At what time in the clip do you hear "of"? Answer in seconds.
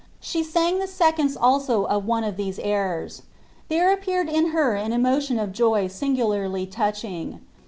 1.85-2.07, 2.23-2.35, 5.37-5.51